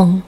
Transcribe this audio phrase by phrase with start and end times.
[0.00, 0.22] 风。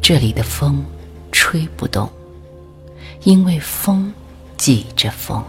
[0.00, 0.82] 这里的风
[1.30, 2.08] 吹不动，
[3.24, 4.10] 因为风
[4.56, 5.44] 挤着风。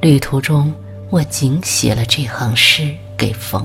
[0.00, 0.72] 旅途中，
[1.10, 3.62] 我仅写了这行诗给风。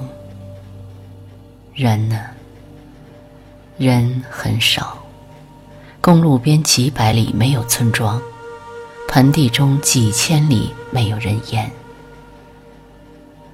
[1.73, 2.19] 人呢？
[3.77, 4.97] 人很少，
[6.01, 8.21] 公路边几百里没有村庄，
[9.07, 11.69] 盆地中几千里没有人烟。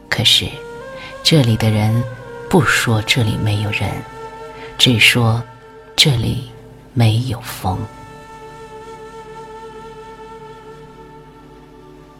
[0.09, 0.47] 可是，
[1.23, 2.03] 这里的人
[2.49, 3.89] 不说这里没有人。
[4.77, 5.41] 只说
[5.95, 6.51] 这里
[6.93, 7.77] 没有风，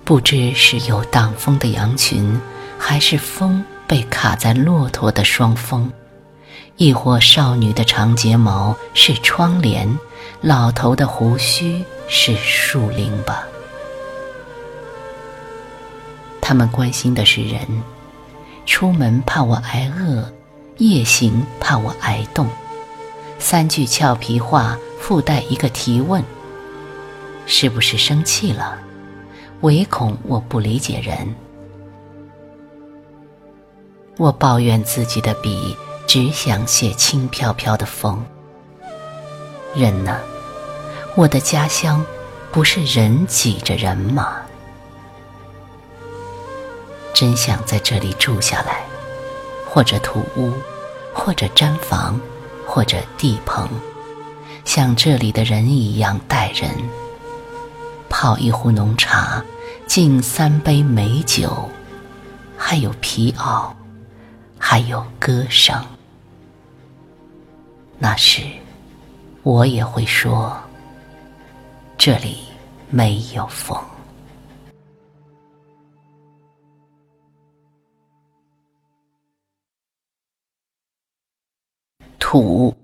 [0.03, 2.39] 不知是有挡风的羊群，
[2.77, 5.91] 还是风被卡在骆驼的双峰，
[6.77, 9.97] 亦或少女的长睫毛是窗帘，
[10.39, 13.45] 老头的胡须是树林吧？
[16.45, 17.65] 他们关心的是人，
[18.65, 20.29] 出门怕我挨饿。
[20.77, 22.47] 夜行怕我挨冻，
[23.37, 26.21] 三句俏皮话附带一个提问：
[27.45, 28.77] 是不是生气了？
[29.61, 31.35] 唯恐我不理解人。
[34.17, 35.77] 我抱怨自己的笔
[36.07, 38.21] 只想写轻飘飘的风。
[39.75, 40.19] 人呢？
[41.15, 42.03] 我的家乡
[42.51, 44.37] 不是人挤着人吗？
[47.13, 48.83] 真想在这里住下来。
[49.65, 50.53] 或者土屋，
[51.11, 52.21] 或者毡房，
[52.63, 53.67] 或者地棚，
[54.63, 56.69] 像这里的人一样待人。
[58.07, 59.43] 泡一壶浓茶，
[59.87, 61.67] 敬三杯美酒，
[62.55, 63.71] 还有皮袄，
[64.59, 65.75] 还有歌声。
[67.97, 68.43] 那时，
[69.41, 70.55] 我也会说：
[71.97, 72.43] 这里
[72.91, 73.75] 没有风。
[82.33, 82.75] 土，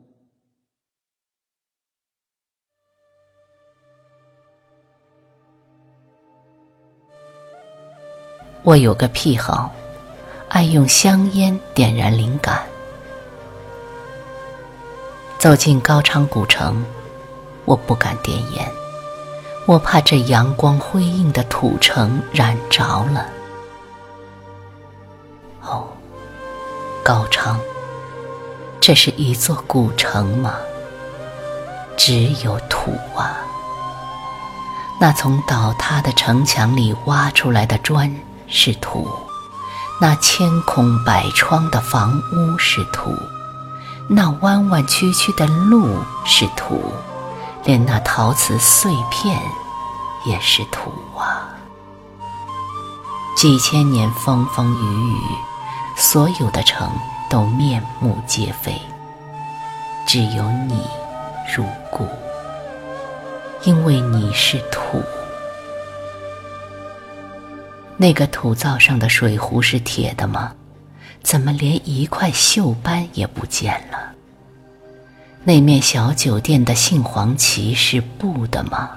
[8.62, 9.72] 我有个癖好，
[10.50, 12.64] 爱用香烟点燃灵感。
[15.40, 16.86] 走进高昌古城，
[17.66, 18.72] 我不敢点烟，
[19.66, 23.28] 我怕这阳光辉映的土城燃着了。
[25.64, 25.88] 哦，
[27.04, 27.60] 高昌。
[28.82, 30.54] 这是一座古城吗？
[31.98, 33.38] 只有土啊！
[35.00, 38.14] 那从倒塌的城墙里挖出来的砖
[38.48, 39.08] 是土，
[40.00, 43.14] 那千孔百窗的房屋是土，
[44.08, 46.82] 那弯弯曲曲的路是土，
[47.66, 49.40] 连那陶瓷碎片
[50.26, 51.50] 也是土啊！
[53.36, 55.22] 几千年风风雨雨，
[55.96, 56.90] 所有的城。
[57.30, 58.74] 都面目皆非，
[60.08, 60.84] 只有你
[61.56, 62.08] 如故，
[63.64, 65.02] 因为你是土。
[67.98, 70.54] 那个土灶上的水壶是铁的吗？
[71.22, 74.00] 怎么连一块锈斑也不见了？
[75.44, 78.90] 那面小酒店的杏黄旗是布的吗？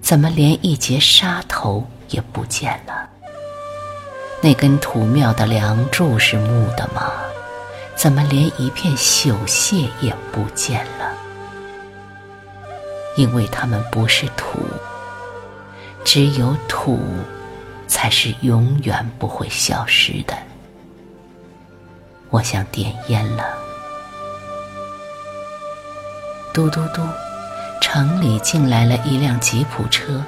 [0.00, 3.08] 怎么连一截沙头也不见了？
[4.40, 7.10] 那根土庙的梁柱是木的吗？
[7.98, 11.12] 怎么连一片朽屑也不见了？
[13.16, 14.60] 因为它们不是土，
[16.04, 17.00] 只有土
[17.88, 20.38] 才是永远不会消失的。
[22.30, 23.44] 我想点烟了。
[26.54, 27.02] 嘟嘟嘟，
[27.80, 30.22] 城里进来了一辆吉普车，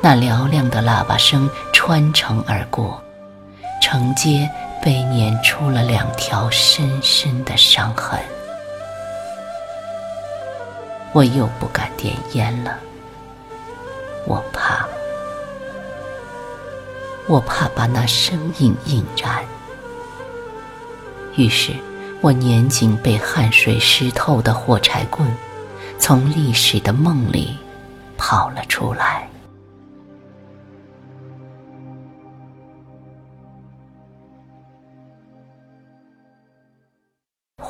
[0.00, 3.02] 那嘹亮的喇叭声穿城而过，
[3.82, 4.50] 城街。
[4.86, 8.20] 被碾出了两条深深的伤痕，
[11.12, 12.78] 我又不敢点烟了。
[14.26, 14.86] 我怕，
[17.26, 19.44] 我怕把那生命引燃。
[21.34, 21.72] 于是，
[22.20, 25.28] 我捻紧被汗水湿透的火柴棍，
[25.98, 27.58] 从历史的梦里
[28.16, 29.25] 跑了出来。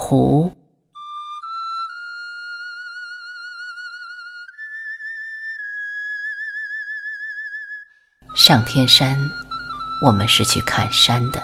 [0.08, 0.52] 湖。
[8.36, 9.18] 上天山，
[10.00, 11.42] 我们是去看山的，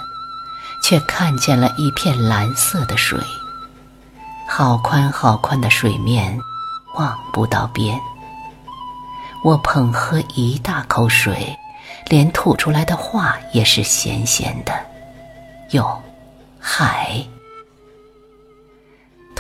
[0.80, 3.18] 却看见了一片蓝色的水，
[4.48, 6.38] 好宽好宽的水面，
[6.94, 7.98] 望不到边。
[9.42, 11.58] 我捧喝一大口水，
[12.06, 14.72] 连吐出来的话也是咸咸的。
[15.72, 16.00] 哟，
[16.60, 17.26] 海。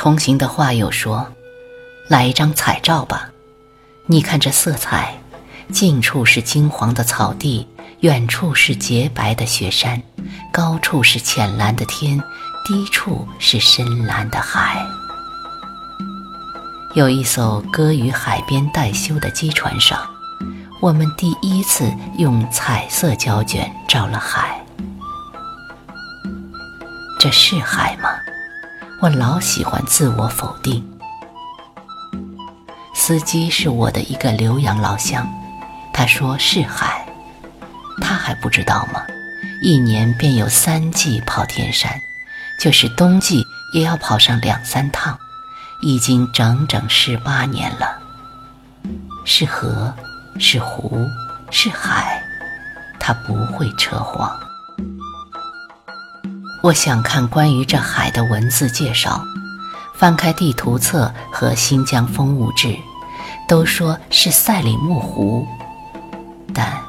[0.02, 1.28] 同行的画友说
[2.10, 3.30] ：“来一张彩照吧，
[4.06, 5.16] 你看这色彩，
[5.70, 7.68] 近处是金黄的草地，
[8.00, 10.02] 远处是洁白的雪山，
[10.52, 12.20] 高处是浅蓝的天，
[12.64, 14.84] 低处是深蓝的海。
[16.96, 20.04] 有一艘搁于海边待修的机船上，
[20.80, 21.88] 我们第一次
[22.18, 24.60] 用彩色胶卷照了海。
[27.20, 28.08] 这是海吗？”
[29.02, 30.80] 我老喜欢自我否定。
[32.94, 35.26] 司机是我的一个浏阳老乡，
[35.92, 37.04] 他说是海，
[38.00, 39.02] 他还不知道吗？
[39.60, 42.00] 一年便有三季跑天山，
[42.60, 43.44] 就是冬季
[43.74, 45.18] 也要跑上两三趟，
[45.80, 47.98] 已经整整十八年了。
[49.24, 49.92] 是河，
[50.38, 51.08] 是湖，
[51.50, 52.22] 是海，
[53.00, 54.32] 他不会扯谎。
[56.62, 59.20] 我想看关于这海的文字介绍，
[59.96, 62.68] 翻开地图册和《新疆风物志》，
[63.48, 65.44] 都说是赛里木湖，
[66.54, 66.80] 但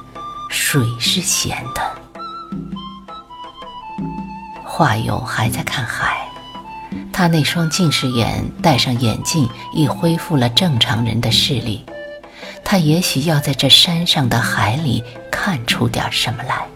[0.48, 1.82] 水是咸的。
[4.64, 6.28] 画友还在看海，
[7.12, 11.84] 他那双近视眼戴上眼镜，已恢复了正常人的视力。
[12.64, 16.68] 他也许要在这山上的海里看出点什么来。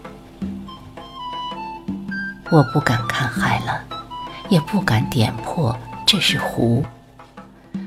[2.50, 3.84] 我不敢看海了，
[4.48, 6.82] 也不敢点破这是湖。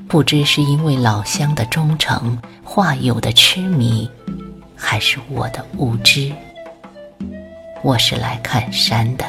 [0.07, 4.07] 不知是因为老乡的忠诚、画友的痴迷，
[4.75, 6.31] 还是我的无知。
[7.81, 9.25] 我是来看山的，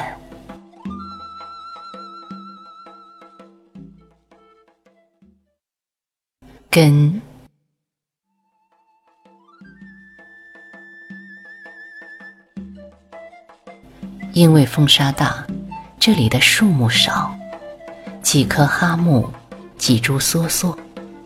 [6.69, 7.19] 根。
[14.33, 15.45] 因为风沙大，
[15.99, 17.31] 这里的树木少，
[18.23, 19.31] 几棵哈木、
[19.77, 20.75] 几株梭梭，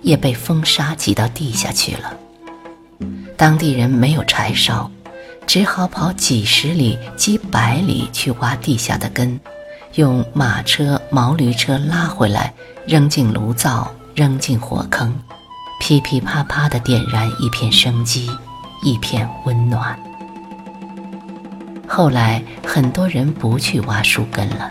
[0.01, 2.13] 也被风沙挤到地下去了。
[3.37, 4.91] 当地人没有柴烧，
[5.45, 9.39] 只好跑几十里、几百里去挖地下的根，
[9.93, 12.53] 用马车、毛驴车拉回来，
[12.85, 15.17] 扔进炉灶，扔进火坑，
[15.79, 18.29] 噼噼啪啪地点燃一片生机，
[18.83, 19.97] 一片温暖。
[21.87, 24.69] 后来很多人不去挖树根了，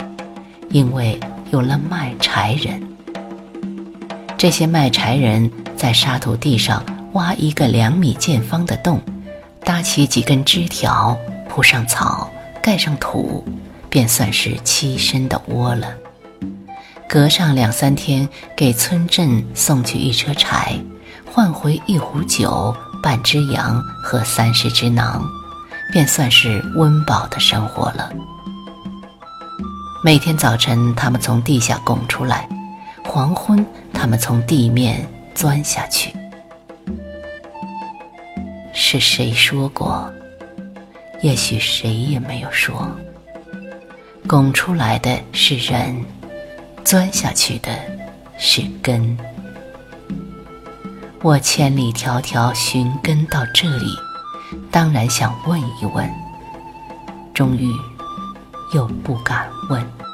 [0.69, 1.19] 因为
[1.51, 2.81] 有了卖柴人。
[4.37, 6.85] 这些卖柴人在沙土地上
[7.15, 9.01] 挖一个两米见方的洞，
[9.65, 11.17] 搭起几根枝条，
[11.49, 12.31] 铺上草，
[12.63, 13.43] 盖上土，
[13.89, 15.89] 便算是栖身的窝了。
[17.09, 20.79] 隔上两三天，给村镇送去一车柴，
[21.25, 25.23] 换回一壶酒、半只羊和三十只馕。
[25.93, 28.13] 便算是温饱的生活了。
[30.05, 32.47] 每天早晨，他们从地下拱出来；
[33.05, 36.15] 黄昏，他们从地面钻下去。
[38.73, 40.13] 是谁说过？
[41.23, 42.89] 也许谁也没有说。
[44.29, 46.05] 拱出来的是人，
[46.85, 47.71] 钻下去的
[48.39, 49.17] 是根。
[51.23, 53.87] 我千里迢迢寻根到这里。
[54.71, 56.09] 当然想问一问，
[57.35, 57.71] 终于
[58.75, 60.06] 又不敢问。